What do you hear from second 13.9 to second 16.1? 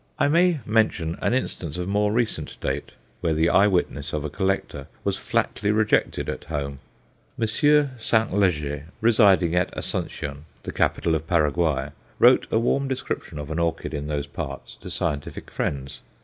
in those parts to scientific friends.